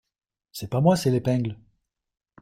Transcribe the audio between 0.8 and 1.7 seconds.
moi… c’est l’épingle…